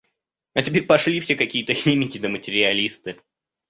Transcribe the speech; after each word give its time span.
А 0.55 0.63
теперь 0.63 0.87
пошли 0.87 1.19
все 1.19 1.35
какие-то 1.35 1.75
химики 1.75 2.17
да 2.17 2.27
материалисты. 2.27 3.19